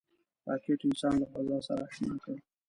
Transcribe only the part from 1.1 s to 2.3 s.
له فضا سره اشنا